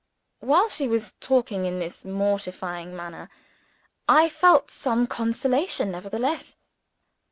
[0.39, 3.29] While she was talking in this mortifying manner,
[4.09, 6.55] I felt some consolation nevertheless.